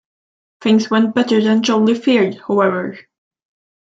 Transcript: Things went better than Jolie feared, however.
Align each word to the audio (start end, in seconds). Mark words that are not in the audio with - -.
Things 0.63 0.89
went 0.89 1.13
better 1.13 1.43
than 1.43 1.61
Jolie 1.61 1.93
feared, 1.93 2.41
however. 2.47 2.97